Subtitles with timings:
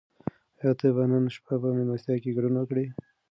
[0.59, 2.85] آیا ته به نن شپه په مېلمستیا کې ګډون وکړې؟